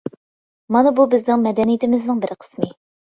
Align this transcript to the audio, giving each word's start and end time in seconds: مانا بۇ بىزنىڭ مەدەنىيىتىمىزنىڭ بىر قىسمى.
مانا 0.77 0.93
بۇ 1.01 1.05
بىزنىڭ 1.11 1.43
مەدەنىيىتىمىزنىڭ 1.49 2.25
بىر 2.25 2.35
قىسمى. 2.45 2.73